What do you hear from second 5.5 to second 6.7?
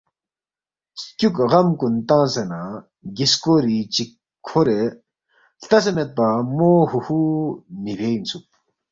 ہلتسے میدپا مو